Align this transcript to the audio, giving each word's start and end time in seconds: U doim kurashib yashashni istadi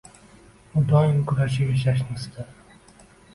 U 0.79 0.81
doim 0.91 1.19
kurashib 1.31 1.69
yashashni 1.75 2.19
istadi 2.23 3.07